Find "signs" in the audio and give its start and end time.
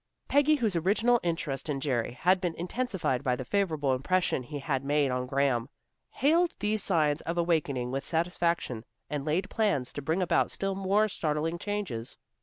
6.81-7.21